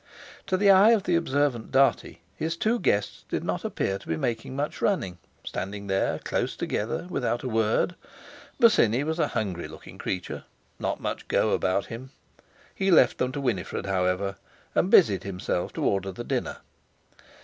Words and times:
To 0.47 0.57
the 0.57 0.71
eye 0.71 0.89
of 0.93 1.03
the 1.03 1.15
observant 1.15 1.71
Dartie 1.71 2.21
his 2.35 2.57
two 2.57 2.79
guests 2.79 3.23
did 3.29 3.43
not 3.43 3.63
appear 3.63 3.99
to 3.99 4.07
be 4.07 4.17
making 4.17 4.55
much 4.55 4.81
running, 4.81 5.19
standing 5.43 5.85
there 5.85 6.17
close 6.17 6.55
together, 6.55 7.05
without 7.07 7.43
a 7.43 7.47
word. 7.47 7.93
Bosinney 8.59 9.03
was 9.03 9.19
a 9.19 9.27
hungry 9.27 9.67
looking 9.67 9.99
creature—not 9.99 10.99
much 10.99 11.27
go 11.27 11.51
about 11.51 11.85
him! 11.85 12.09
He 12.73 12.89
left 12.89 13.19
them 13.19 13.31
to 13.33 13.41
Winifred, 13.41 13.85
however, 13.85 14.37
and 14.73 14.89
busied 14.89 15.21
himself 15.21 15.71
to 15.73 15.83
order 15.85 16.11
the 16.11 16.23
dinner. 16.23 16.57